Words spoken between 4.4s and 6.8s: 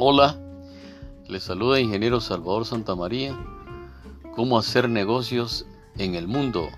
hacer negocios en el mundo